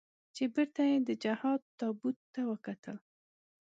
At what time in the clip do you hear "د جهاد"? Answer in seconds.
1.07-1.61